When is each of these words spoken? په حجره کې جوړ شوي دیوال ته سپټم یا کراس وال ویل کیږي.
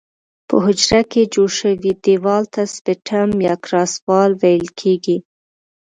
په 0.47 0.55
حجره 0.65 1.01
کې 1.11 1.31
جوړ 1.33 1.49
شوي 1.59 1.91
دیوال 2.05 2.43
ته 2.53 2.61
سپټم 2.75 3.29
یا 3.47 3.55
کراس 3.63 3.93
وال 4.07 4.31
ویل 4.41 4.67
کیږي. 4.79 5.17